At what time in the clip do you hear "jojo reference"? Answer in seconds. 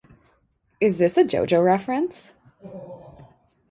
1.23-2.33